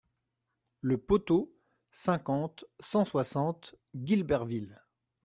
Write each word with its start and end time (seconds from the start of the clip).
Le 0.79 0.97
Poteau, 0.97 1.53
cinquante, 1.91 2.65
cent 2.79 3.05
soixante 3.05 3.75
Guilberville 3.95 4.81